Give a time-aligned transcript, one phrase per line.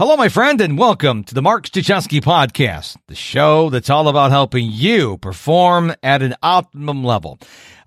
[0.00, 4.30] Hello, my friend, and welcome to the Mark Struczewski podcast, the show that's all about
[4.30, 7.38] helping you perform at an optimum level.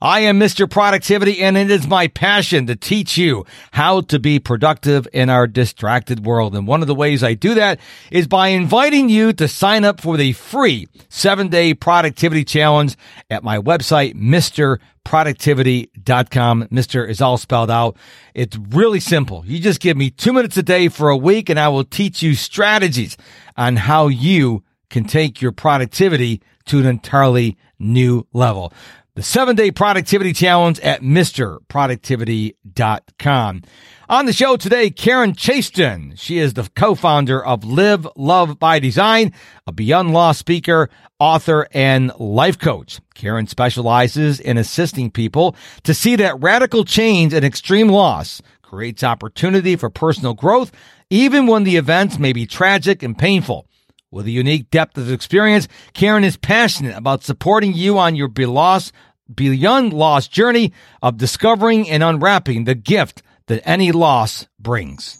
[0.03, 0.69] I am Mr.
[0.69, 5.47] Productivity, and it is my passion to teach you how to be productive in our
[5.47, 6.57] distracted world.
[6.57, 7.79] And one of the ways I do that
[8.11, 12.97] is by inviting you to sign up for the free seven day productivity challenge
[13.29, 16.67] at my website, MisterProductivity.com.
[16.67, 17.09] Mr.
[17.09, 17.95] is all spelled out.
[18.33, 19.45] It's really simple.
[19.45, 22.21] You just give me two minutes a day for a week and I will teach
[22.21, 23.15] you strategies
[23.55, 28.73] on how you can take your productivity to an entirely new level
[29.15, 33.61] the seven day productivity challenge at MisterProductivity.com.
[34.09, 36.15] On the show today, Karen Chaston.
[36.17, 39.31] She is the co-founder of Live Love by Design,
[39.67, 40.89] a beyond loss speaker,
[41.19, 42.99] author, and life coach.
[43.13, 49.75] Karen specializes in assisting people to see that radical change and extreme loss creates opportunity
[49.75, 50.71] for personal growth,
[51.09, 53.67] even when the events may be tragic and painful.
[54.13, 59.91] With a unique depth of experience, Karen is passionate about supporting you on your beyond
[59.91, 65.17] loss journey of discovering and unwrapping the gift that any loss brings.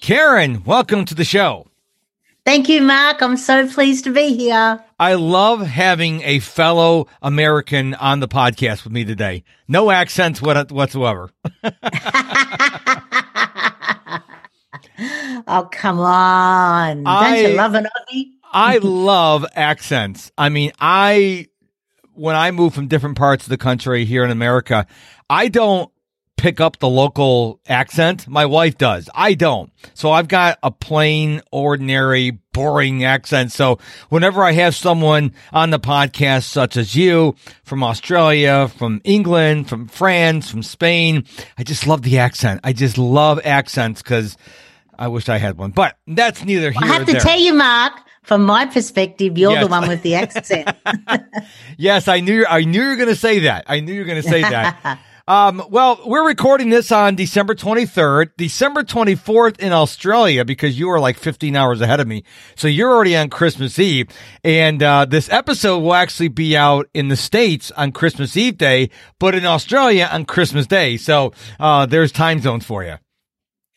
[0.00, 1.66] Karen, welcome to the show.
[2.44, 3.22] Thank you, Mark.
[3.22, 4.84] I'm so pleased to be here.
[5.00, 9.42] I love having a fellow American on the podcast with me today.
[9.66, 11.32] No accents whatsoever.
[15.48, 17.04] Oh, come on.
[17.04, 18.30] Don't you love an Aussie?
[18.52, 20.32] I love accents.
[20.36, 21.46] I mean, I,
[22.14, 24.86] when I move from different parts of the country here in America,
[25.28, 25.90] I don't
[26.36, 28.28] pick up the local accent.
[28.28, 29.08] My wife does.
[29.14, 29.72] I don't.
[29.94, 33.52] So I've got a plain, ordinary, boring accent.
[33.52, 33.78] So
[34.10, 39.88] whenever I have someone on the podcast, such as you from Australia, from England, from
[39.88, 41.24] France, from Spain,
[41.58, 42.60] I just love the accent.
[42.64, 44.36] I just love accents because
[44.98, 46.80] I wish I had one, but that's neither here.
[46.82, 47.20] I have to there.
[47.20, 47.92] tell you, Mark.
[48.22, 49.64] From my perspective, you're yes.
[49.64, 50.68] the one with the accent.
[51.78, 52.44] yes, I knew.
[52.44, 53.66] I knew you were going to say that.
[53.68, 54.98] I knew you were going to say that.
[55.28, 61.00] Um, well, we're recording this on December 23rd, December 24th in Australia because you are
[61.00, 62.22] like 15 hours ahead of me.
[62.54, 64.08] So you're already on Christmas Eve.
[64.44, 68.88] And, uh, this episode will actually be out in the States on Christmas Eve day,
[69.18, 70.96] but in Australia on Christmas Day.
[70.96, 72.98] So, uh, there's time zones for you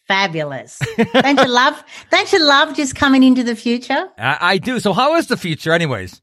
[0.10, 0.80] fabulous.
[1.14, 1.82] don't you love?
[2.10, 4.10] Don't you love just coming into the future?
[4.18, 4.82] I, I do.
[4.82, 6.22] So, how is the future, anyways?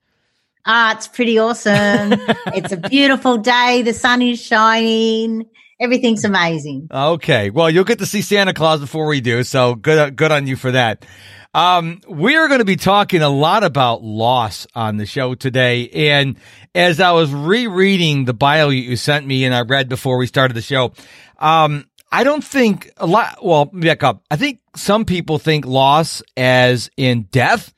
[0.67, 1.73] Ah, it's pretty awesome.
[2.55, 3.83] it's a beautiful day.
[3.83, 5.47] The sun is shining.
[5.79, 6.89] Everything's amazing.
[6.91, 7.51] Okay.
[7.51, 9.45] Well, you'll get to see Santa Claus before we do.
[9.45, 11.07] So good, good on you for that.
[11.55, 15.89] Um, we are going to be talking a lot about loss on the show today.
[15.89, 16.37] And
[16.75, 20.55] as I was rereading the bio you sent me and I read before we started
[20.55, 20.93] the show,
[21.39, 21.87] um,
[22.17, 23.45] I don't think a lot.
[23.45, 24.25] Well, back up.
[24.31, 27.75] I think some people think loss as in death,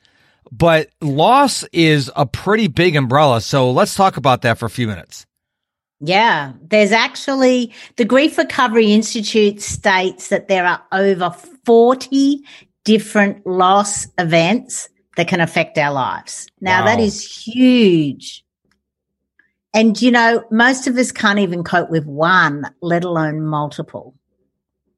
[0.49, 3.41] but loss is a pretty big umbrella.
[3.41, 5.25] So let's talk about that for a few minutes.
[5.99, 11.31] Yeah, there's actually the Grief Recovery Institute states that there are over
[11.65, 12.41] 40
[12.85, 16.47] different loss events that can affect our lives.
[16.61, 16.85] Now, wow.
[16.85, 18.45] that is huge.
[19.73, 24.15] And, you know, most of us can't even cope with one, let alone multiple.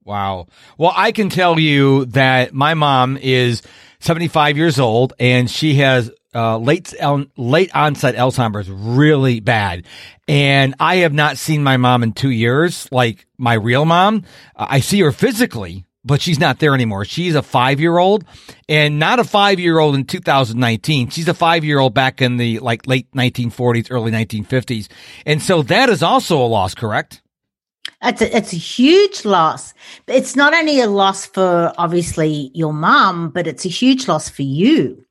[0.04, 0.48] Wow.
[0.78, 3.62] Well, I can tell you that my mom is
[4.00, 6.94] 75 years old and she has uh, late
[7.38, 9.86] late onset Alzheimer's really bad,
[10.28, 12.88] and I have not seen my mom in two years.
[12.92, 14.24] Like my real mom,
[14.56, 17.04] I see her physically, but she's not there anymore.
[17.04, 18.24] She's a five year old,
[18.70, 21.10] and not a five year old in 2019.
[21.10, 24.88] She's a five year old back in the like late 1940s, early 1950s,
[25.26, 26.74] and so that is also a loss.
[26.74, 27.22] Correct?
[28.04, 29.74] It's a, it's a huge loss.
[30.08, 34.42] It's not only a loss for obviously your mum, but it's a huge loss for
[34.42, 35.06] you.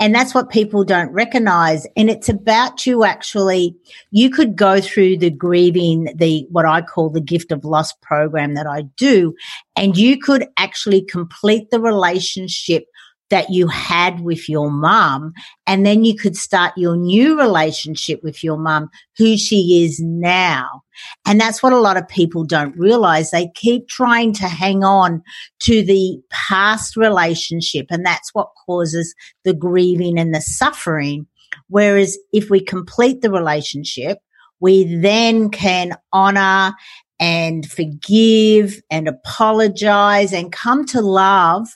[0.00, 1.86] And that's what people don't recognize.
[1.96, 3.76] And it's about you actually,
[4.10, 8.54] you could go through the grieving, the, what I call the gift of loss program
[8.54, 9.34] that I do.
[9.76, 12.86] And you could actually complete the relationship
[13.32, 15.32] that you had with your mom.
[15.66, 20.82] And then you could start your new relationship with your mum, who she is now.
[21.26, 23.30] And that's what a lot of people don't realize.
[23.30, 25.22] They keep trying to hang on
[25.60, 27.86] to the past relationship.
[27.88, 29.14] And that's what causes
[29.44, 31.26] the grieving and the suffering.
[31.68, 34.18] Whereas if we complete the relationship,
[34.60, 36.74] we then can honor
[37.18, 41.66] and forgive and apologize and come to love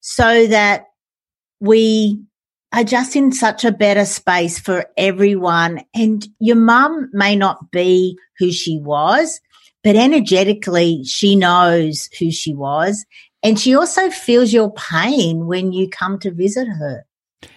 [0.00, 0.87] so that
[1.60, 2.22] we
[2.72, 5.82] are just in such a better space for everyone.
[5.94, 9.40] And your mum may not be who she was,
[9.82, 13.04] but energetically, she knows who she was
[13.42, 17.06] And she also feels your pain when you come to visit her.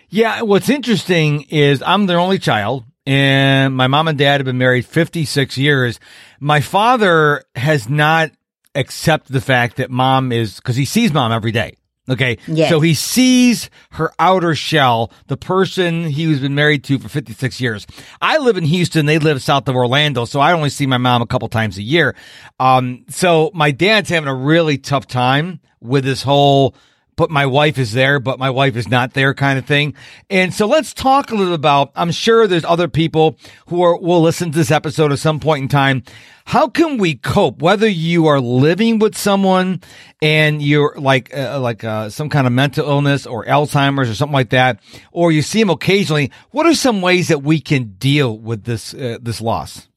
[0.09, 0.42] Yeah.
[0.44, 4.86] What's interesting is I'm their only child and my mom and dad have been married
[4.86, 6.00] 56 years.
[6.39, 8.31] My father has not
[8.75, 11.77] accepted the fact that mom is, cause he sees mom every day.
[12.09, 12.38] Okay.
[12.48, 12.69] Yes.
[12.69, 17.86] So he sees her outer shell, the person he's been married to for 56 years.
[18.21, 19.06] I live in Houston.
[19.06, 20.25] They live south of Orlando.
[20.25, 22.15] So I only see my mom a couple times a year.
[22.59, 26.75] Um, so my dad's having a really tough time with this whole,
[27.16, 29.94] but my wife is there, but my wife is not there kind of thing.
[30.30, 33.38] And so let's talk a little about, I'm sure there's other people
[33.68, 36.04] who are, will listen to this episode at some point in time.
[36.46, 37.62] How can we cope?
[37.62, 39.81] Whether you are living with someone
[40.22, 44.34] and you're like, uh, like, uh, some kind of mental illness or Alzheimer's or something
[44.34, 44.80] like that,
[45.12, 48.94] or you see them occasionally, what are some ways that we can deal with this,
[48.94, 49.88] uh, this loss?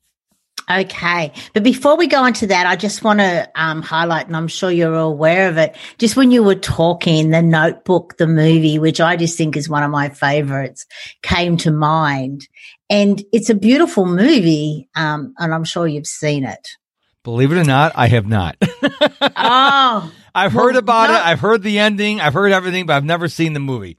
[0.70, 1.32] Okay.
[1.52, 4.70] But before we go into that, I just want to um, highlight, and I'm sure
[4.70, 9.00] you're all aware of it, just when you were talking, the notebook, the movie, which
[9.00, 10.86] I just think is one of my favorites,
[11.22, 12.48] came to mind.
[12.88, 16.68] And it's a beautiful movie, um, and I'm sure you've seen it.
[17.24, 18.56] Believe it or not, I have not.
[19.36, 20.12] oh.
[20.34, 21.16] I've heard about it.
[21.16, 22.20] I've heard the ending.
[22.20, 23.98] I've heard everything, but I've never seen the movie.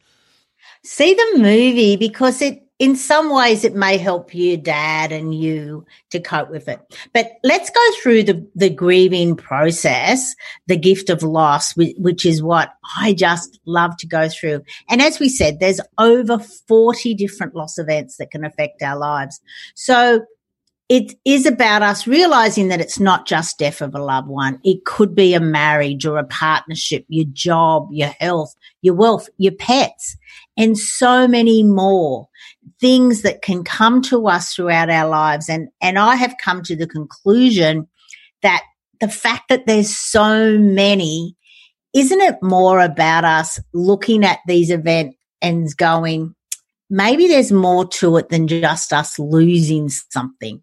[0.83, 5.86] See the movie because it in some ways it may help you dad and you
[6.12, 6.80] to cope with it.
[7.13, 10.36] But let's go through the, the grieving process,
[10.68, 14.63] the gift of loss, which is what I just love to go through.
[14.89, 19.39] And as we said, there's over 40 different loss events that can affect our lives.
[19.75, 20.25] So
[20.88, 24.60] it is about us realizing that it's not just death of a loved one.
[24.63, 29.54] It could be a marriage or a partnership, your job, your health, your wealth, your
[29.54, 30.16] pets,
[30.57, 32.27] and so many more
[32.85, 35.49] things that can come to us throughout our lives.
[35.49, 37.87] And, and I have come to the conclusion
[38.43, 38.61] that
[39.01, 41.35] the fact that there's so many,
[41.95, 46.35] isn't it more about us looking at these events and going,
[46.87, 50.61] maybe there's more to it than just us losing something.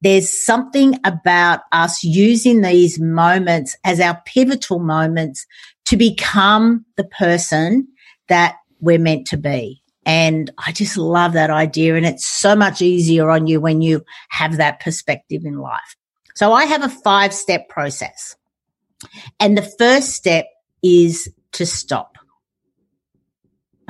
[0.00, 5.46] There's something about us using these moments as our pivotal moments
[5.84, 7.86] to become the person
[8.26, 9.79] that we're meant to be.
[10.06, 11.96] And I just love that idea.
[11.96, 15.96] And it's so much easier on you when you have that perspective in life.
[16.34, 18.36] So I have a five step process.
[19.38, 20.46] And the first step
[20.82, 22.16] is to stop.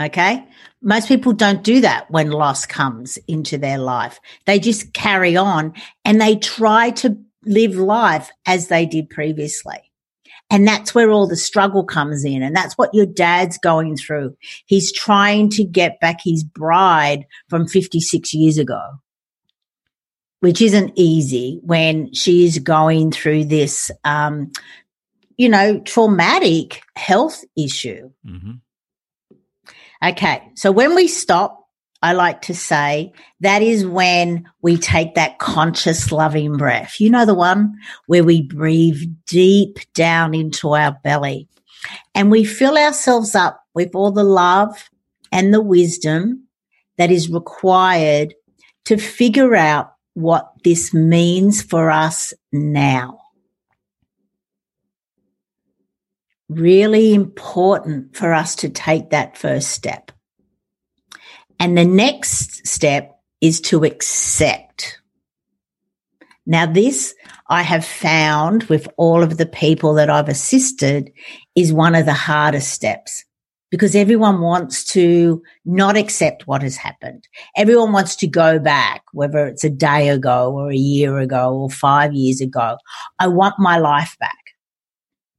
[0.00, 0.46] Okay.
[0.82, 4.18] Most people don't do that when loss comes into their life.
[4.46, 5.74] They just carry on
[6.04, 9.89] and they try to live life as they did previously.
[10.50, 12.42] And that's where all the struggle comes in.
[12.42, 14.36] And that's what your dad's going through.
[14.66, 18.82] He's trying to get back his bride from 56 years ago,
[20.40, 24.50] which isn't easy when she is going through this, um,
[25.36, 28.10] you know, traumatic health issue.
[28.26, 28.52] Mm-hmm.
[30.02, 30.42] Okay.
[30.56, 31.59] So when we stop,
[32.02, 37.00] I like to say that is when we take that conscious loving breath.
[37.00, 37.74] You know, the one
[38.06, 41.48] where we breathe deep down into our belly
[42.14, 44.88] and we fill ourselves up with all the love
[45.30, 46.46] and the wisdom
[46.96, 48.34] that is required
[48.86, 53.20] to figure out what this means for us now.
[56.50, 60.10] really important for us to take that first step.
[61.60, 64.98] And the next step is to accept.
[66.46, 67.14] Now, this
[67.48, 71.12] I have found with all of the people that I've assisted
[71.54, 73.24] is one of the hardest steps
[73.70, 77.28] because everyone wants to not accept what has happened.
[77.56, 81.70] Everyone wants to go back, whether it's a day ago or a year ago or
[81.70, 82.78] five years ago.
[83.18, 84.32] I want my life back.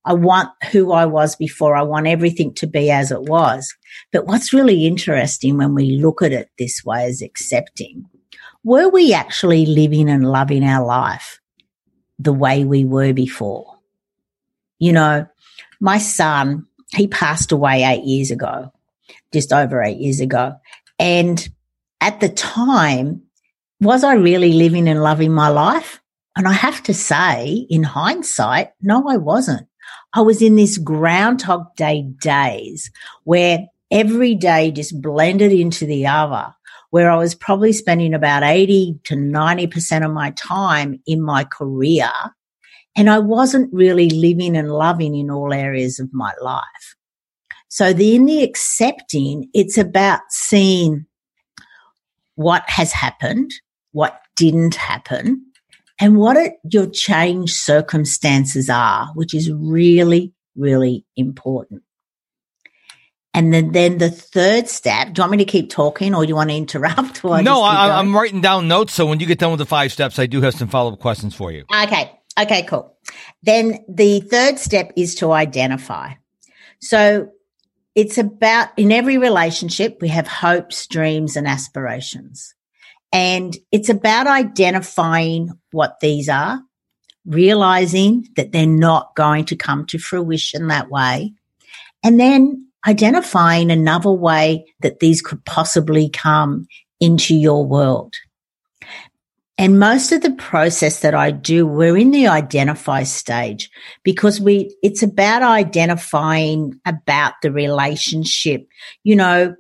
[0.06, 1.76] I want who I was before.
[1.76, 3.76] I want everything to be as it was.
[4.12, 8.06] But what's really interesting when we look at it this way is accepting,
[8.64, 11.40] were we actually living and loving our life
[12.20, 13.80] the way we were before?
[14.80, 15.28] You know,
[15.80, 18.72] my son, he passed away eight years ago,
[19.34, 20.56] just over eight years ago.
[21.00, 21.48] And
[22.02, 23.24] at the time,
[23.80, 26.02] was I really living and loving my life?
[26.36, 29.68] And I have to say, in hindsight, no, I wasn't.
[30.14, 32.92] I was in this Groundhog Day days
[33.24, 36.54] where every day just blended into the other,
[36.90, 42.10] where I was probably spending about 80 to 90% of my time in my career.
[42.96, 46.96] And I wasn't really living and loving in all areas of my life.
[47.70, 51.06] So the, in the accepting, it's about seeing
[52.36, 53.52] what has happened,
[53.94, 55.46] what didn't happen,
[56.00, 61.84] and what it, your changed circumstances are, which is really, really important.
[63.34, 66.30] And then, then the third step, do you want me to keep talking or do
[66.30, 67.24] you want to interrupt?
[67.26, 68.94] I no, I, am writing down notes.
[68.94, 71.00] So when you get done with the five steps, I do have some follow up
[71.00, 71.64] questions for you.
[71.74, 72.12] Okay.
[72.40, 72.98] Okay, cool.
[73.44, 76.14] Then the third step is to identify.
[76.80, 77.30] So
[77.96, 82.54] it's about in every relationship, we have hopes, dreams, and aspirations.
[83.12, 86.62] And it's about identifying what these are,
[87.26, 91.34] realizing that they're not going to come to fruition that way,
[92.04, 96.68] and then identifying another way that these could possibly come
[97.00, 98.14] into your world.
[99.58, 103.70] And most of the process that I do, we're in the identify stage
[104.04, 108.68] because we, it's about identifying about the relationship,
[109.04, 109.56] you know,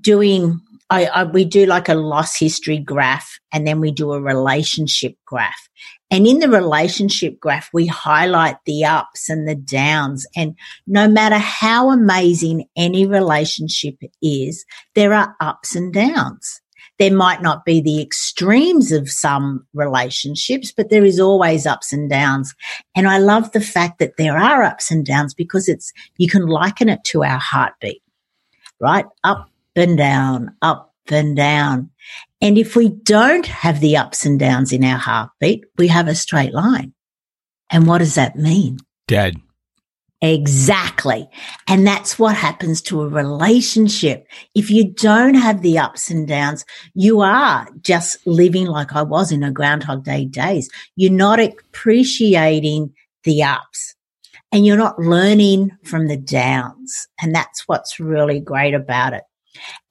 [0.00, 4.20] doing, I, I, we do like a loss history graph and then we do a
[4.20, 5.68] relationship graph.
[6.10, 10.26] And in the relationship graph, we highlight the ups and the downs.
[10.36, 10.54] And
[10.86, 16.60] no matter how amazing any relationship is, there are ups and downs.
[16.98, 22.08] There might not be the extremes of some relationships, but there is always ups and
[22.08, 22.54] downs.
[22.94, 26.46] And I love the fact that there are ups and downs because it's, you can
[26.46, 28.02] liken it to our heartbeat,
[28.80, 29.04] right?
[29.24, 31.90] Up and down, up and down.
[32.40, 36.14] And if we don't have the ups and downs in our heartbeat, we have a
[36.14, 36.92] straight line.
[37.70, 38.78] And what does that mean?
[39.08, 39.40] Dead.
[40.22, 41.28] Exactly.
[41.68, 44.26] And that's what happens to a relationship.
[44.54, 46.64] If you don't have the ups and downs,
[46.94, 50.70] you are just living like I was in a Groundhog Day days.
[50.96, 53.94] You're not appreciating the ups
[54.52, 57.08] and you're not learning from the downs.
[57.20, 59.24] And that's what's really great about it.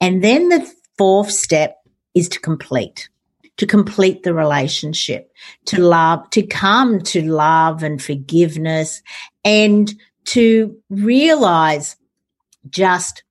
[0.02, 1.78] And then the fourth step
[2.16, 3.10] is to complete
[3.58, 5.32] to complete the relationship,
[5.66, 9.02] to love, to come to love and forgiveness
[9.44, 9.94] and
[10.26, 11.96] to realize
[12.70, 13.24] just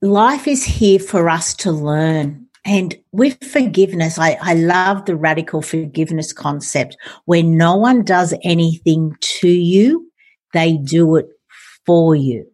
[0.00, 2.46] life is here for us to learn.
[2.64, 9.16] And with forgiveness, I, I love the radical forgiveness concept where no one does anything
[9.40, 10.10] to you.
[10.52, 11.26] They do it
[11.84, 12.51] for you.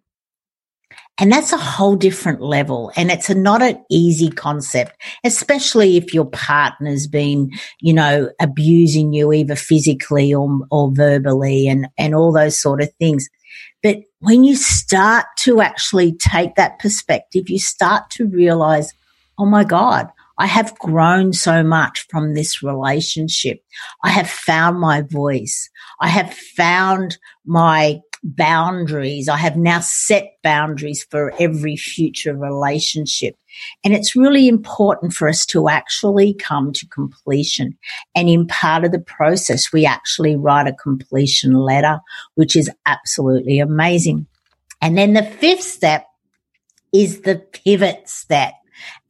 [1.21, 2.93] And that's a whole different level.
[2.97, 9.13] And it's a, not an easy concept, especially if your partner's been, you know, abusing
[9.13, 13.29] you either physically or, or verbally and, and all those sort of things.
[13.83, 18.93] But when you start to actually take that perspective, you start to realize,
[19.39, 20.09] oh my God,
[20.39, 23.61] I have grown so much from this relationship.
[24.05, 25.69] I have found my voice.
[26.01, 28.01] I have found my
[28.35, 29.29] boundaries.
[29.29, 33.37] I have now set boundaries for every future relationship.
[33.83, 37.77] And it's really important for us to actually come to completion.
[38.15, 41.99] And in part of the process, we actually write a completion letter,
[42.35, 44.27] which is absolutely amazing.
[44.81, 46.07] And then the fifth step
[46.93, 48.55] is the pivot step.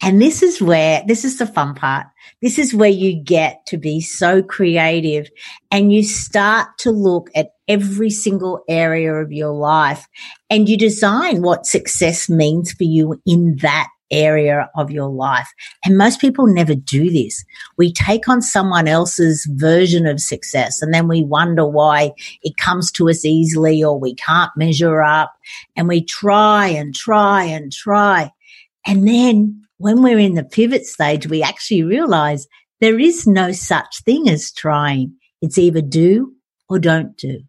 [0.02, 2.06] And this is where, this is the fun part.
[2.40, 5.28] This is where you get to be so creative
[5.70, 10.06] and you start to look at every single area of your life
[10.50, 15.48] and you design what success means for you in that area of your life.
[15.84, 17.44] And most people never do this.
[17.76, 22.90] We take on someone else's version of success and then we wonder why it comes
[22.92, 25.34] to us easily or we can't measure up
[25.76, 28.30] and we try and try and try.
[28.86, 32.46] And then when we're in the pivot stage, we actually realize
[32.80, 35.14] there is no such thing as trying.
[35.42, 36.32] It's either do
[36.68, 37.40] or don't do.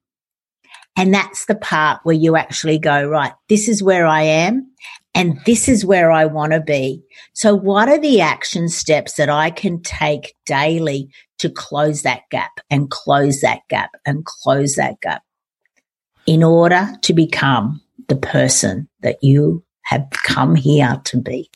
[0.96, 4.69] And that's the part where you actually go, right, this is where I am
[5.15, 7.03] and this is where I want to be.
[7.34, 12.60] So what are the action steps that I can take daily to close that gap
[12.69, 15.24] and close that gap and close that gap
[16.25, 21.50] in order to become the person that you have come here to be?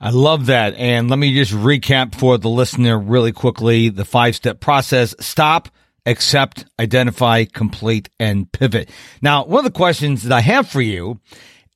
[0.00, 0.74] I love that.
[0.74, 5.14] And let me just recap for the listener really quickly the five step process.
[5.18, 5.68] Stop,
[6.08, 8.90] accept, identify, complete, and pivot.
[9.20, 11.20] Now, one of the questions that I have for you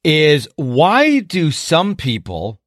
[0.02, 2.60] is why do some people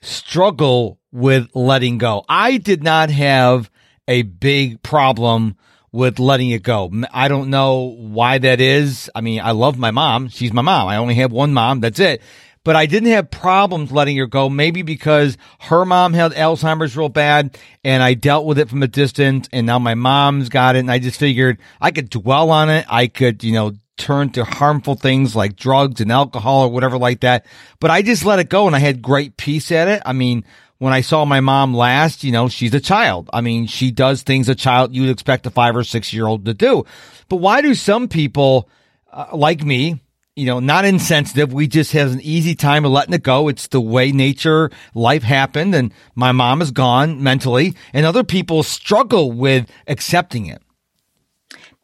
[0.00, 2.24] struggle with letting go?
[2.28, 3.70] I did not have
[4.08, 5.56] a big problem
[5.90, 6.90] with letting it go.
[7.12, 9.10] I don't know why that is.
[9.14, 10.28] I mean, I love my mom.
[10.28, 10.88] She's my mom.
[10.88, 11.80] I only have one mom.
[11.80, 12.22] That's it
[12.64, 14.48] but I didn't have problems letting her go.
[14.48, 18.88] Maybe because her mom had Alzheimer's real bad and I dealt with it from a
[18.88, 20.80] distance and now my mom's got it.
[20.80, 22.86] And I just figured I could dwell on it.
[22.88, 27.20] I could, you know, turn to harmful things like drugs and alcohol or whatever like
[27.20, 27.46] that.
[27.80, 30.02] But I just let it go and I had great peace at it.
[30.06, 30.44] I mean,
[30.78, 33.30] when I saw my mom last, you know, she's a child.
[33.32, 36.44] I mean, she does things a child you'd expect a five or six year old
[36.46, 36.84] to do.
[37.28, 38.68] But why do some people
[39.12, 40.00] uh, like me,
[40.34, 41.52] you know, not insensitive.
[41.52, 43.48] We just have an easy time of letting it go.
[43.48, 48.62] It's the way nature, life happened, and my mom is gone mentally, and other people
[48.62, 50.62] struggle with accepting it.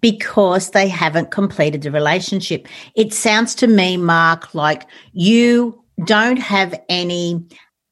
[0.01, 2.69] Because they haven't completed the relationship.
[2.95, 7.45] It sounds to me, Mark, like you don't have any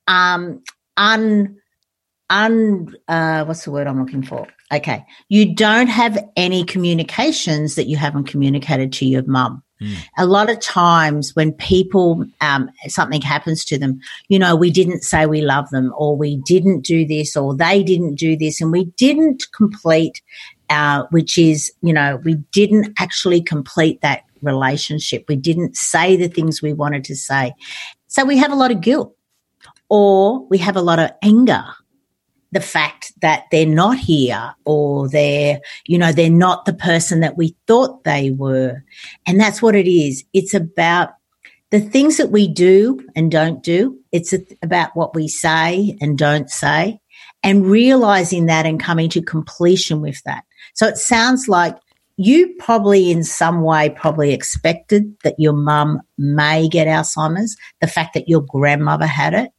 [0.06, 0.62] um
[0.96, 1.56] un
[2.30, 4.46] un uh what's the word I'm looking for?
[4.72, 5.04] Okay.
[5.28, 9.64] You don't have any communications that you haven't communicated to your mum.
[9.80, 9.97] Mm.
[10.18, 15.02] A lot of times when people, um, something happens to them, you know, we didn't
[15.02, 18.73] say we love them or we didn't do this or they didn't do this and
[18.73, 20.23] we didn't complete,
[20.71, 25.25] uh, which is, you know, we didn't actually complete that relationship.
[25.28, 27.52] We didn't say the things we wanted to say.
[28.06, 29.14] So we have a lot of guilt
[29.88, 31.64] or we have a lot of anger
[32.56, 37.36] the fact that they're not here or they're, you know, they're not the person that
[37.36, 38.82] we thought they were.
[39.26, 40.25] And that's what it is.
[40.32, 41.10] It's about
[41.70, 43.98] the things that we do and don't do.
[44.10, 44.32] It's
[44.62, 46.98] about what we say and don't say
[47.42, 50.44] and realizing that and coming to completion with that.
[50.72, 51.76] So it sounds like
[52.16, 58.14] you probably in some way probably expected that your mum may get Alzheimer's, the fact
[58.14, 59.50] that your grandmother had it.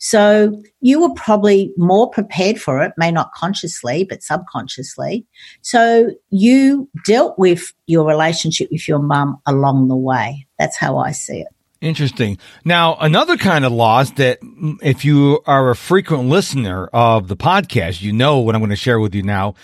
[0.00, 5.26] So you were probably more prepared for it, may not consciously, but subconsciously.
[5.60, 10.46] So you dealt with your relationship with your mum along the way.
[10.58, 11.48] That's how I see it.
[11.82, 12.38] Interesting.
[12.64, 14.38] Now, another kind of loss that
[14.82, 18.76] if you are a frequent listener of the podcast, you know what I'm going to
[18.76, 19.54] share with you now.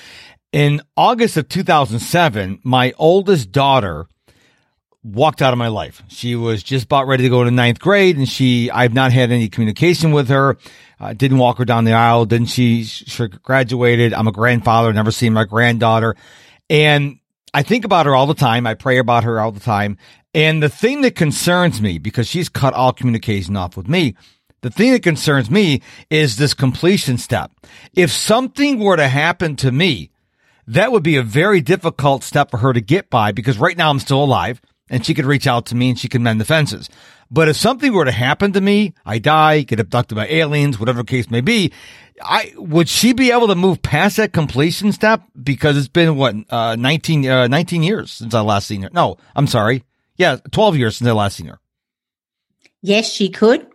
[0.52, 4.06] In August of 2007, my oldest daughter
[5.06, 6.02] walked out of my life.
[6.08, 9.30] She was just about ready to go to ninth grade and she, I've not had
[9.30, 10.58] any communication with her.
[10.98, 12.24] Uh, didn't walk her down the aisle.
[12.24, 14.12] Didn't she, she graduated.
[14.12, 16.16] I'm a grandfather, never seen my granddaughter.
[16.68, 17.18] And
[17.54, 18.66] I think about her all the time.
[18.66, 19.98] I pray about her all the time.
[20.34, 24.16] And the thing that concerns me, because she's cut all communication off with me,
[24.62, 27.52] the thing that concerns me is this completion step.
[27.94, 30.10] If something were to happen to me,
[30.66, 33.90] that would be a very difficult step for her to get by because right now
[33.90, 36.44] I'm still alive and she could reach out to me and she could mend the
[36.44, 36.88] fences.
[37.30, 41.02] But if something were to happen to me, I die, get abducted by aliens, whatever
[41.02, 41.72] case may be,
[42.22, 46.34] I would she be able to move past that completion step because it's been what
[46.50, 48.90] uh, 19, uh, 19 years since I last seen her.
[48.92, 49.84] No, I'm sorry.
[50.16, 51.58] Yeah, 12 years since I last seen her.
[52.80, 53.66] Yes, she could.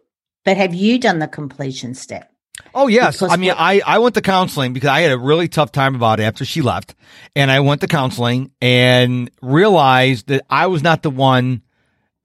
[0.44, 2.31] But have you done the completion step?
[2.74, 5.48] Oh yes, because I mean, I I went to counseling because I had a really
[5.48, 6.96] tough time about it after she left,
[7.36, 11.64] and I went to counseling and realized that I was not the one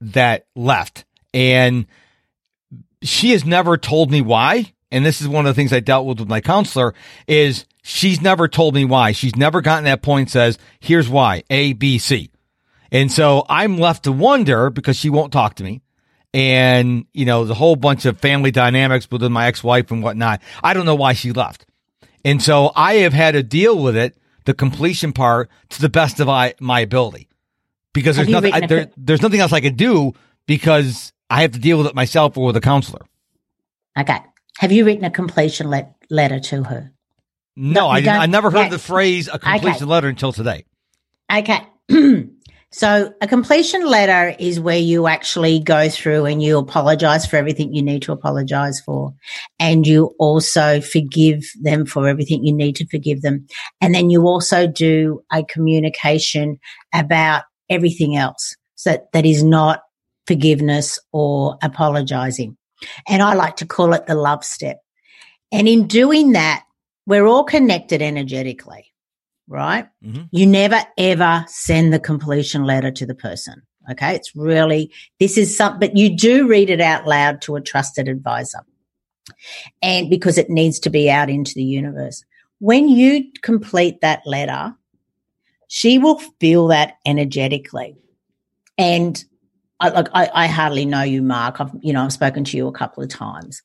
[0.01, 1.85] that left, and
[3.01, 4.73] she has never told me why.
[4.89, 6.93] And this is one of the things I dealt with with my counselor
[7.27, 9.11] is she's never told me why.
[9.11, 12.31] She's never gotten that point says, here's why, A, B, C.
[12.89, 15.81] And so I'm left to wonder because she won't talk to me
[16.37, 20.39] and you know the whole bunch of family dynamics within my ex-wife and whatnot.
[20.63, 21.65] I don't know why she left,
[22.23, 26.19] and so I have had to deal with it, the completion part, to the best
[26.19, 27.27] of I, my ability,
[27.91, 30.13] because there's nothing I, there, there's nothing else I can do
[30.45, 33.01] because I have to deal with it myself or with a counselor.
[33.99, 34.19] Okay,
[34.59, 36.91] have you written a completion le- letter to her?
[37.55, 39.85] No, no I, I never heard the phrase a completion okay.
[39.85, 40.65] letter until today.
[41.35, 41.65] Okay.
[42.71, 47.73] So a completion letter is where you actually go through and you apologize for everything
[47.73, 49.13] you need to apologize for.
[49.57, 53.47] And you also forgive them for everything you need to forgive them.
[53.79, 56.59] And then you also do a communication
[56.93, 59.81] about everything else so that is not
[60.27, 62.57] forgiveness or apologizing.
[63.07, 64.77] And I like to call it the love step.
[65.51, 66.63] And in doing that,
[67.05, 68.91] we're all connected energetically
[69.47, 69.87] right?
[70.03, 70.23] Mm-hmm.
[70.31, 73.61] You never ever send the completion letter to the person.
[73.89, 74.15] Okay.
[74.15, 78.09] It's really, this is something, but you do read it out loud to a trusted
[78.09, 78.59] advisor.
[79.81, 82.23] And because it needs to be out into the universe.
[82.59, 84.75] When you complete that letter,
[85.67, 87.95] she will feel that energetically.
[88.77, 89.23] And
[89.79, 91.61] I, like, I, I hardly know you, Mark.
[91.61, 93.61] I've, you know, I've spoken to you a couple of times,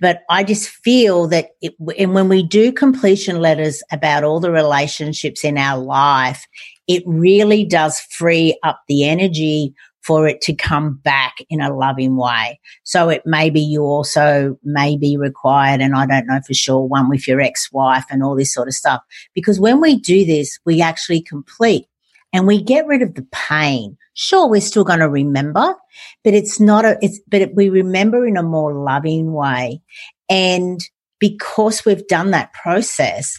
[0.00, 4.50] but I just feel that it, and when we do completion letters about all the
[4.50, 6.46] relationships in our life,
[6.86, 12.16] it really does free up the energy for it to come back in a loving
[12.16, 12.58] way.
[12.84, 17.10] So it maybe you also may be required, and I don't know for sure, one
[17.10, 19.02] with your ex-wife and all this sort of stuff.
[19.34, 21.86] Because when we do this, we actually complete
[22.32, 23.97] and we get rid of the pain.
[24.20, 25.76] Sure, we're still going to remember,
[26.24, 29.80] but it's not a, it's, but we remember in a more loving way.
[30.28, 30.80] And
[31.20, 33.38] because we've done that process,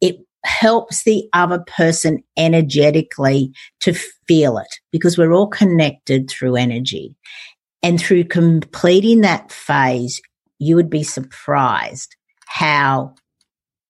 [0.00, 3.92] it helps the other person energetically to
[4.28, 7.16] feel it because we're all connected through energy.
[7.82, 10.22] And through completing that phase,
[10.60, 12.14] you would be surprised
[12.46, 13.16] how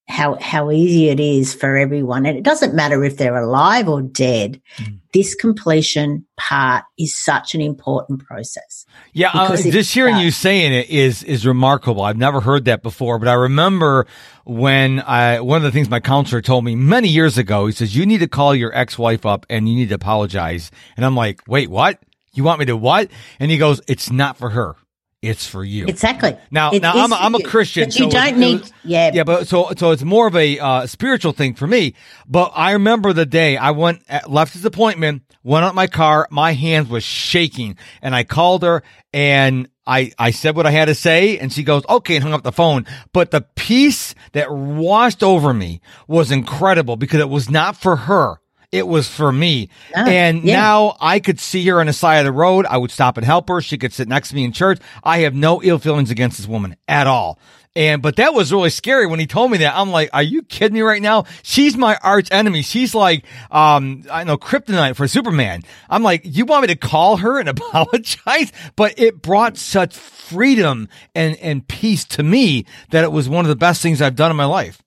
[0.07, 2.27] how how easy it is for everyone.
[2.27, 4.61] And it doesn't matter if they're alive or dead.
[4.77, 5.01] Mm.
[5.13, 8.85] this completion part is such an important process.
[9.13, 12.03] Yeah uh, just hearing you saying it is is remarkable.
[12.03, 14.07] I've never heard that before but i remember
[14.45, 17.97] when i one of the things my counselor told me many years ago he says
[17.97, 20.71] you need to call your ex-wife up and you need to apologize.
[20.97, 22.01] And i'm like wait what?
[22.35, 23.11] You want me to what?
[23.41, 24.77] And he goes it's not for her
[25.25, 25.87] it's for you.
[25.87, 26.37] Exactly.
[26.51, 27.87] Now, it now I'm a, I'm a Christian.
[27.87, 29.25] But you don't need, was, yeah, yeah.
[29.25, 31.95] But so so it's more of a uh, spiritual thing for me.
[32.27, 36.29] But I remember the day I went at, left his appointment, went out my car,
[36.31, 38.83] my hands was shaking, and I called her
[39.13, 42.33] and I I said what I had to say, and she goes okay and hung
[42.33, 42.87] up the phone.
[43.13, 48.41] But the peace that washed over me was incredible because it was not for her.
[48.75, 49.69] It was for me.
[49.95, 50.57] And yeah.
[50.57, 52.67] now I could see her on the side of the road.
[52.67, 53.61] I would stop and help her.
[53.61, 54.81] She could sit next to me in church.
[55.05, 57.39] I have no ill feelings against this woman at all.
[57.77, 59.77] And, but that was really scary when he told me that.
[59.77, 61.25] I'm like, are you kidding me right now?
[61.45, 62.63] She's my arch enemy.
[62.63, 65.63] She's like, um, I know kryptonite for Superman.
[65.89, 68.53] I'm like, you want me to call her and apologize?
[68.75, 73.49] But it brought such freedom and, and peace to me that it was one of
[73.49, 74.84] the best things I've done in my life.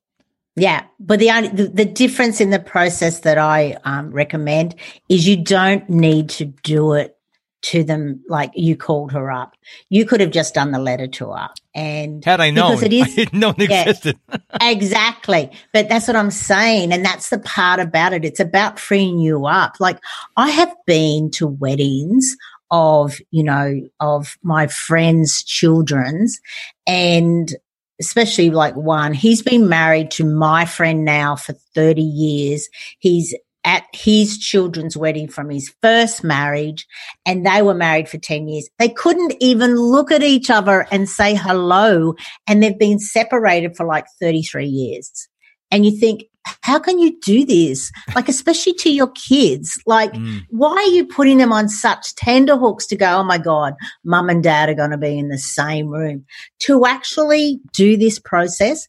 [0.57, 4.73] Yeah, but the only the, the difference in the process that I um, recommend
[5.07, 7.15] is you don't need to do it
[7.61, 9.53] to them like you called her up.
[9.89, 13.03] You could have just done the letter to her, and had I known, it is,
[13.03, 14.19] I didn't know it yeah, existed.
[14.61, 18.25] exactly, but that's what I'm saying, and that's the part about it.
[18.25, 19.75] It's about freeing you up.
[19.79, 19.99] Like
[20.37, 22.35] I have been to weddings
[22.71, 26.41] of you know of my friends' children's,
[26.87, 27.55] and
[27.99, 32.69] especially like one, he's been married to my friend now for 30 years.
[32.99, 36.88] He's at his children's wedding from his first marriage
[37.25, 38.69] and they were married for 10 years.
[38.79, 42.15] They couldn't even look at each other and say hello
[42.47, 45.27] and they've been separated for like 33 years.
[45.69, 46.23] And you think,
[46.62, 47.91] how can you do this?
[48.15, 49.81] Like, especially to your kids.
[49.86, 50.41] Like, mm.
[50.49, 54.29] why are you putting them on such tender hooks to go, oh my God, mum
[54.29, 56.25] and dad are going to be in the same room?
[56.60, 58.88] To actually do this process,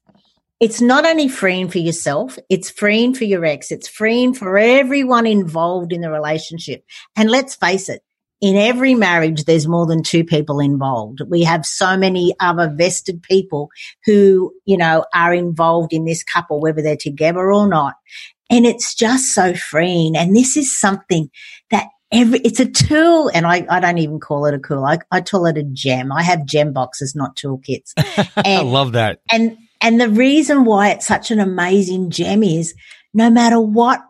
[0.60, 5.26] it's not only freeing for yourself, it's freeing for your ex, it's freeing for everyone
[5.26, 6.84] involved in the relationship.
[7.14, 8.02] And let's face it,
[8.40, 11.20] in every marriage, there's more than two people involved.
[11.26, 13.70] We have so many other vested people
[14.04, 17.94] who, you know, are involved in this couple, whether they're together or not.
[18.50, 20.16] And it's just so freeing.
[20.16, 21.30] And this is something
[21.70, 23.30] that every, it's a tool.
[23.34, 24.84] And I, I don't even call it a tool.
[24.84, 26.12] I, I call it a gem.
[26.12, 27.92] I have gem boxes, not toolkits.
[28.36, 29.18] And, I love that.
[29.32, 32.74] And, and the reason why it's such an amazing gem is
[33.12, 34.00] no matter what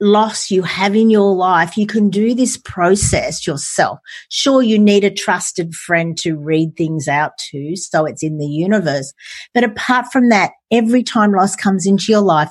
[0.00, 3.98] loss you have in your life, you can do this process yourself.
[4.30, 8.46] Sure, you need a trusted friend to read things out to, so it's in the
[8.46, 9.12] universe.
[9.52, 12.50] But apart from that, every time loss comes into your life,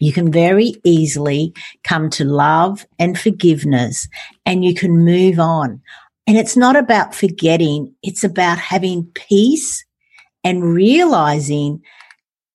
[0.00, 4.08] you can very easily come to love and forgiveness
[4.44, 5.80] and you can move on.
[6.26, 7.94] And it's not about forgetting.
[8.02, 9.84] It's about having peace
[10.44, 11.82] and realizing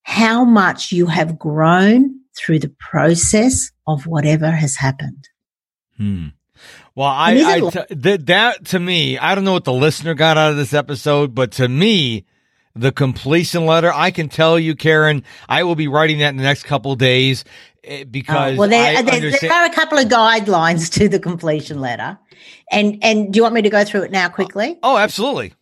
[0.03, 5.29] how much you have grown through the process of whatever has happened.
[5.97, 6.27] Hmm.
[6.95, 10.37] Well, I, I t- th- that to me, I don't know what the listener got
[10.37, 12.25] out of this episode, but to me,
[12.75, 16.43] the completion letter, I can tell you, Karen, I will be writing that in the
[16.43, 17.43] next couple days
[17.83, 21.79] eh, because oh, well, there, there, there, are a couple of guidelines to the completion
[21.79, 22.17] letter,
[22.69, 24.77] and and do you want me to go through it now quickly?
[24.83, 25.53] Oh, absolutely.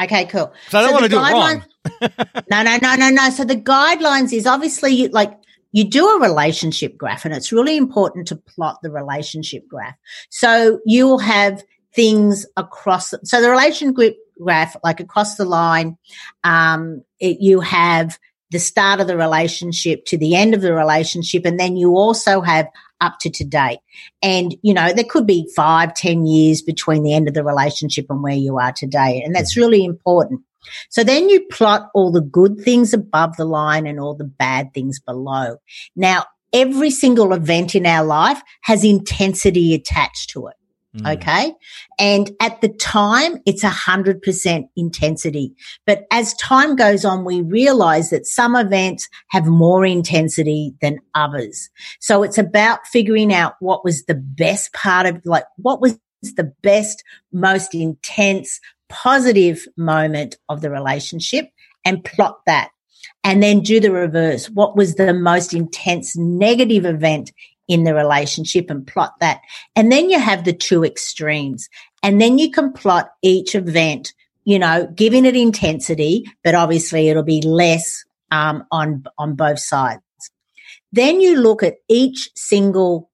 [0.00, 0.52] Okay, cool.
[0.68, 1.64] So I don't so want to do it wrong.
[2.50, 3.30] no, no, no, no, no.
[3.30, 5.38] So the guidelines is obviously like
[5.72, 9.96] you do a relationship graph and it's really important to plot the relationship graph.
[10.30, 11.62] So you'll have
[11.94, 15.96] things across, so the relationship graph, like across the line,
[16.44, 18.18] um, it, you have
[18.50, 21.46] the start of the relationship to the end of the relationship.
[21.46, 22.68] And then you also have
[23.00, 23.78] up to today.
[24.22, 28.06] And, you know, there could be five, ten years between the end of the relationship
[28.10, 29.22] and where you are today.
[29.24, 29.60] And that's mm-hmm.
[29.60, 30.42] really important.
[30.90, 34.72] So then you plot all the good things above the line and all the bad
[34.74, 35.56] things below.
[35.96, 40.56] Now, every single event in our life has intensity attached to it.
[40.96, 41.14] Mm.
[41.14, 41.54] Okay.
[41.98, 45.54] And at the time, it's a hundred percent intensity.
[45.86, 51.70] But as time goes on, we realize that some events have more intensity than others.
[52.00, 55.98] So it's about figuring out what was the best part of like, what was
[56.36, 58.60] the best, most intense,
[58.92, 61.48] positive moment of the relationship
[61.84, 62.70] and plot that
[63.24, 64.50] and then do the reverse.
[64.50, 67.32] What was the most intense negative event
[67.68, 69.40] in the relationship and plot that.
[69.76, 71.68] And then you have the two extremes
[72.02, 74.12] and then you can plot each event,
[74.44, 80.02] you know, giving it intensity, but obviously it'll be less um, on, on both sides.
[80.92, 83.10] Then you look at each single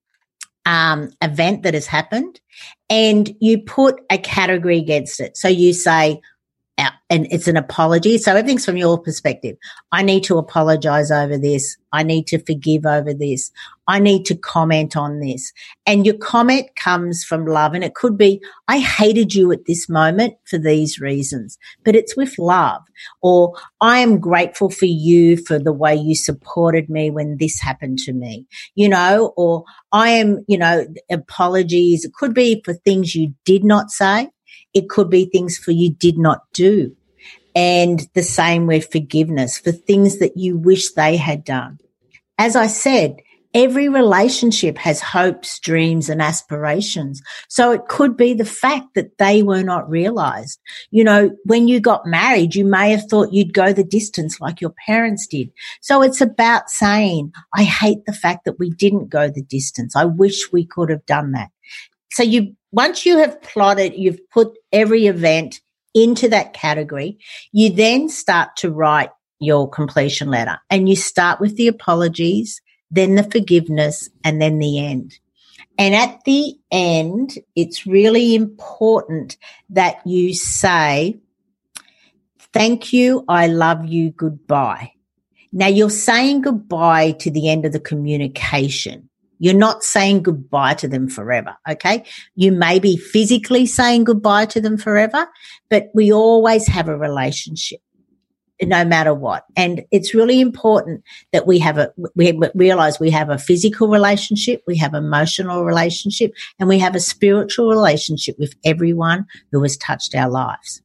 [0.67, 2.41] um, event that has happened
[2.91, 5.37] and you put a category against it.
[5.37, 6.21] So you say,
[6.79, 8.19] and it's an apology.
[8.19, 9.57] So everything's from your perspective.
[9.91, 11.77] I need to apologize over this.
[11.93, 13.51] I need to forgive over this.
[13.89, 15.53] I need to comment on this.
[15.87, 17.73] And your comment comes from love.
[17.75, 22.17] And it could be, I hated you at this moment for these reasons, but it's
[22.17, 22.83] with love.
[23.23, 27.99] Or I am grateful for you for the way you supported me when this happened
[28.01, 32.05] to me, you know, or I am, you know, apologies.
[32.05, 34.31] It could be for things you did not say
[34.79, 36.97] it could be things for you did not do.
[37.55, 41.79] And the same with forgiveness for things that you wish they had done.
[42.39, 43.17] As I said,
[43.55, 47.23] every relationship has hopes, dreams and aspirations.
[47.49, 50.61] So it could be the fact that they were not realized.
[50.91, 54.61] You know, when you got married, you may have thought you'd go the distance like
[54.61, 55.51] your parents did.
[55.81, 59.97] So it's about saying, I hate the fact that we didn't go the distance.
[59.97, 61.51] I wish we could have done that.
[62.11, 65.61] So you once you have plotted, you've put every event
[65.95, 67.19] into that category,
[67.53, 73.15] you then start to write your completion letter and you start with the apologies, then
[73.15, 75.19] the forgiveness and then the end.
[75.79, 79.37] And at the end, it's really important
[79.71, 81.21] that you say,
[82.53, 83.25] thank you.
[83.29, 84.11] I love you.
[84.11, 84.93] Goodbye.
[85.53, 89.08] Now you're saying goodbye to the end of the communication.
[89.39, 91.57] You're not saying goodbye to them forever.
[91.69, 92.05] Okay.
[92.35, 95.29] You may be physically saying goodbye to them forever,
[95.71, 97.81] but we always have a relationship
[98.63, 99.45] no matter what.
[99.57, 104.63] And it's really important that we have a, we realize we have a physical relationship,
[104.67, 110.15] we have emotional relationship, and we have a spiritual relationship with everyone who has touched
[110.15, 110.83] our lives.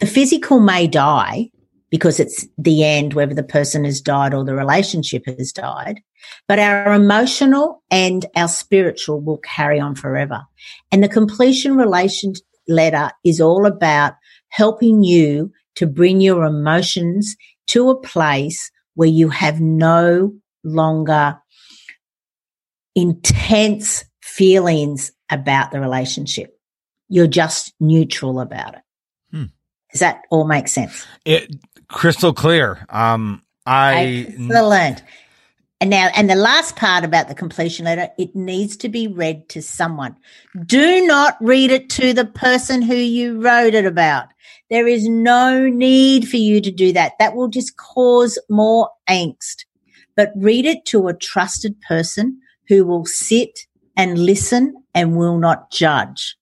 [0.00, 1.50] The physical may die
[1.90, 6.00] because it's the end, whether the person has died or the relationship has died.
[6.48, 10.42] But our emotional and our spiritual will carry on forever.
[10.92, 12.34] And the completion relation
[12.68, 14.14] letter is all about
[14.48, 17.36] helping you to bring your emotions
[17.68, 21.38] to a place where you have no longer
[22.94, 26.58] intense feelings about the relationship.
[27.08, 28.80] You're just neutral about it.
[29.30, 29.44] Hmm.
[29.90, 31.04] Does that all make sense?
[31.24, 31.54] It
[31.88, 32.86] crystal clear.
[32.88, 35.02] Um, I excellent.
[35.80, 39.48] And now, and the last part about the completion letter, it needs to be read
[39.50, 40.16] to someone.
[40.64, 44.28] Do not read it to the person who you wrote it about.
[44.70, 47.12] There is no need for you to do that.
[47.18, 49.64] That will just cause more angst.
[50.16, 55.70] But read it to a trusted person who will sit and listen and will not
[55.70, 56.36] judge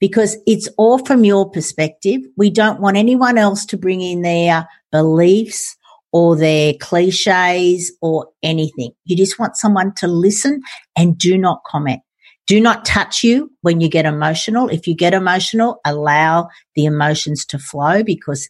[0.00, 2.22] because it's all from your perspective.
[2.36, 5.76] We don't want anyone else to bring in their beliefs
[6.12, 8.92] or their cliches or anything.
[9.04, 10.62] You just want someone to listen
[10.96, 12.00] and do not comment.
[12.46, 14.68] Do not touch you when you get emotional.
[14.68, 18.48] If you get emotional, allow the emotions to flow because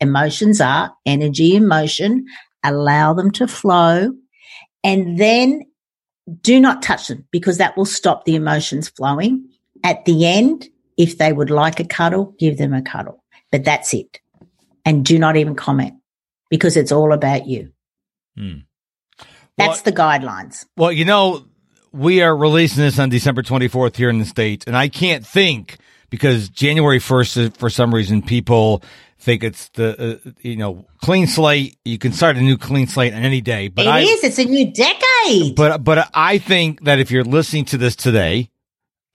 [0.00, 2.26] emotions are energy in motion.
[2.62, 4.12] Allow them to flow
[4.84, 5.62] and then
[6.42, 9.48] do not touch them because that will stop the emotions flowing.
[9.82, 10.68] At the end,
[10.98, 14.20] if they would like a cuddle, give them a cuddle, but that's it.
[14.84, 15.97] And do not even comment
[16.50, 17.72] because it's all about you.
[18.36, 18.58] Hmm.
[19.56, 20.64] That's the guidelines.
[20.76, 21.44] Well, you know,
[21.92, 25.78] we are releasing this on December 24th here in the States, and I can't think
[26.10, 28.82] because January 1st, for some reason, people
[29.18, 31.76] think it's the, uh, you know, clean slate.
[31.84, 33.68] You can start a new clean slate on any day.
[33.68, 34.24] But it I, is.
[34.24, 35.56] It's a new decade.
[35.56, 38.50] But, but I think that if you're listening to this today,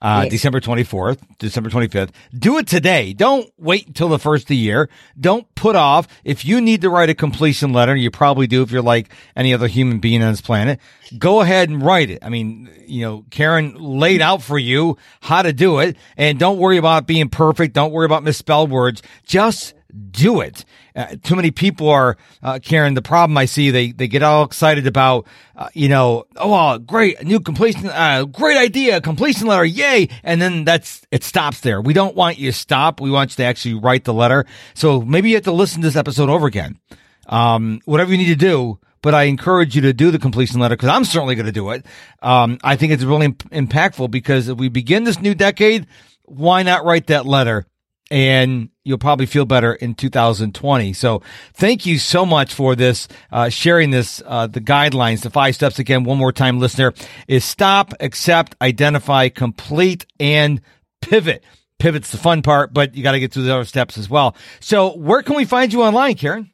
[0.04, 0.28] uh.
[0.28, 2.10] December 24th, December 25th.
[2.38, 3.14] Do it today.
[3.14, 4.90] Don't wait until the first of the year.
[5.18, 6.06] Don't put off.
[6.24, 9.54] If you need to write a completion letter, you probably do if you're like any
[9.54, 10.78] other human being on this planet,
[11.18, 12.18] go ahead and write it.
[12.22, 16.58] I mean, you know, Karen laid out for you how to do it and don't
[16.58, 17.72] worry about being perfect.
[17.72, 19.02] Don't worry about misspelled words.
[19.24, 19.72] Just
[20.10, 20.64] do it.
[20.96, 24.44] Uh, too many people are, uh, Karen, the problem I see, they, they get all
[24.44, 25.26] excited about,
[25.56, 30.08] uh, you know, oh, great, new completion, uh, great idea, completion letter, yay.
[30.22, 31.80] And then that's, it stops there.
[31.80, 33.00] We don't want you to stop.
[33.00, 34.46] We want you to actually write the letter.
[34.74, 36.78] So maybe you have to listen to this episode over again.
[37.26, 40.76] Um, whatever you need to do, but I encourage you to do the completion letter
[40.76, 41.84] because I'm certainly going to do it.
[42.22, 45.86] Um, I think it's really imp- impactful because if we begin this new decade,
[46.24, 47.66] why not write that letter
[48.10, 50.92] and you'll probably feel better in 2020.
[50.92, 51.22] So
[51.54, 55.78] thank you so much for this, uh, sharing this, uh, the guidelines, the five steps
[55.78, 56.92] again, one more time, listener,
[57.28, 60.60] is stop, accept, identify, complete, and
[61.00, 61.42] pivot.
[61.78, 64.36] Pivot's the fun part, but you got to get through the other steps as well.
[64.60, 66.50] So where can we find you online, Karen?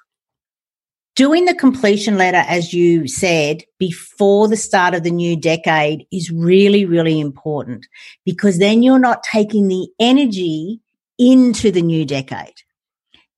[1.18, 6.30] doing the completion letter, as you said, before the start of the new decade is
[6.30, 7.86] really, really important
[8.24, 10.80] because then you're not taking the energy
[11.18, 12.54] into the new decade.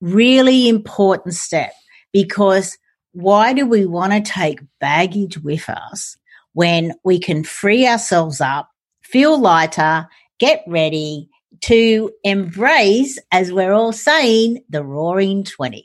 [0.02, 1.72] Really important step
[2.12, 2.76] because
[3.12, 6.16] why do we want to take baggage with us
[6.52, 8.70] when we can free ourselves up,
[9.02, 10.08] feel lighter,
[10.38, 11.28] get ready
[11.62, 15.84] to embrace, as we're all saying, the roaring 20s.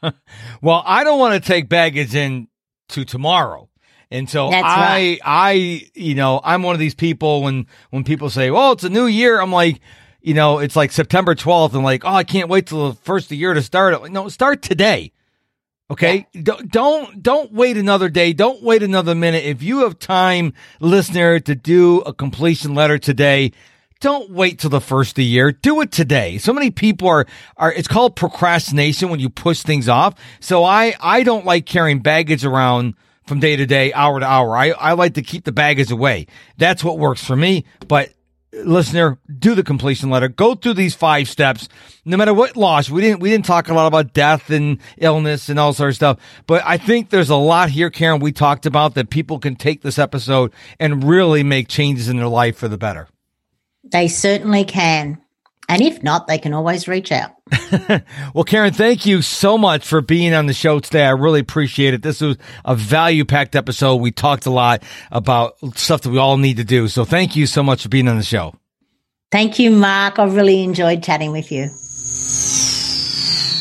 [0.62, 2.46] well, I don't want to take baggage into
[3.06, 3.68] tomorrow.
[4.10, 5.18] And so That's I, right.
[5.24, 8.90] I, you know, I'm one of these people when, when people say, well, it's a
[8.90, 9.40] new year.
[9.40, 9.80] I'm like,
[10.20, 13.26] you know, it's like September 12th and like, oh, I can't wait till the first
[13.26, 14.12] of the year to start it.
[14.12, 15.12] No, start today.
[15.90, 16.26] Okay.
[16.32, 18.32] Don't, don't, don't wait another day.
[18.32, 19.44] Don't wait another minute.
[19.44, 23.52] If you have time, listener, to do a completion letter today,
[24.00, 25.52] don't wait till the first of the year.
[25.52, 26.38] Do it today.
[26.38, 27.26] So many people are,
[27.58, 30.14] are, it's called procrastination when you push things off.
[30.40, 32.94] So I, I don't like carrying baggage around
[33.26, 34.56] from day to day, hour to hour.
[34.56, 36.26] I, I like to keep the baggage away.
[36.56, 37.66] That's what works for me.
[37.86, 38.10] But
[38.64, 40.28] listener, do the completion letter.
[40.28, 41.68] Go through these five steps.
[42.04, 45.48] No matter what loss, we didn't we didn't talk a lot about death and illness
[45.48, 46.18] and all sort of stuff.
[46.46, 49.82] But I think there's a lot here, Karen, we talked about that people can take
[49.82, 53.08] this episode and really make changes in their life for the better.
[53.82, 55.20] They certainly can.
[55.68, 57.32] And if not, they can always reach out.
[58.34, 61.04] well, Karen, thank you so much for being on the show today.
[61.04, 62.02] I really appreciate it.
[62.02, 63.96] This was a value packed episode.
[63.96, 66.88] We talked a lot about stuff that we all need to do.
[66.88, 68.54] So thank you so much for being on the show.
[69.30, 70.18] Thank you, Mark.
[70.18, 71.68] I really enjoyed chatting with you.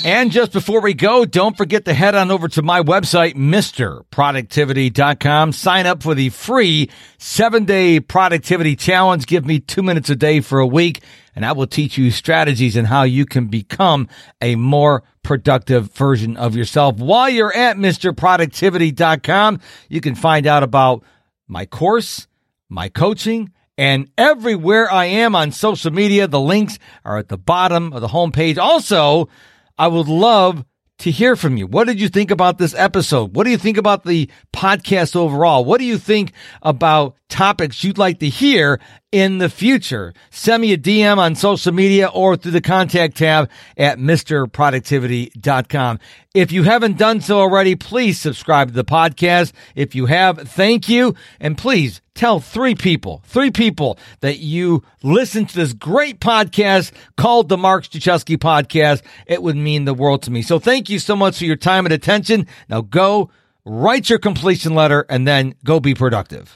[0.06, 5.54] And just before we go, don't forget to head on over to my website, MisterProductivity.com.
[5.54, 9.28] Sign up for the free seven day productivity challenge.
[9.28, 11.02] Give me two minutes a day for a week
[11.36, 14.08] and I will teach you strategies and how you can become
[14.42, 16.98] a more productive version of yourself.
[16.98, 21.04] While you're at MisterProductivity.com, you can find out about
[21.48, 22.28] my course,
[22.70, 26.28] my coaching, and everywhere I am on social media.
[26.28, 28.58] The links are at the bottom of the homepage.
[28.58, 29.30] Also,
[29.78, 30.64] I would love
[31.00, 31.68] to hear from you.
[31.68, 33.36] What did you think about this episode?
[33.36, 35.66] What do you think about the podcast overall?
[35.66, 38.80] What do you think about topics you'd like to hear
[39.14, 40.14] in the future?
[40.32, 43.48] Send me a DM on social media or through the contact tab
[43.78, 46.00] at MisterProductivity.com.
[46.34, 49.54] If you haven't done so already, please subscribe to the podcast.
[49.76, 51.14] If you have, thank you.
[51.40, 57.50] And please tell three people, three people that you listen to this great podcast called
[57.50, 59.04] the Mark Struczewski Podcast.
[59.28, 60.42] It would mean the world to me.
[60.42, 62.48] So thank you so much for your time and attention.
[62.68, 63.30] Now go
[63.64, 66.52] write your completion letter and then go be productive.